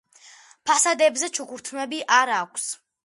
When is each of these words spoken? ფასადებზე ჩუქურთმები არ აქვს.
ფასადებზე 0.69 1.29
ჩუქურთმები 1.35 2.01
არ 2.21 2.33
აქვს. 2.39 2.67